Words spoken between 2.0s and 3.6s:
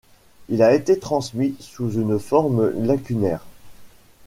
forme lacunaire.